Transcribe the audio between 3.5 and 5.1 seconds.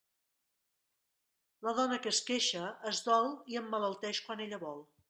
i emmalalteix quan ella vol.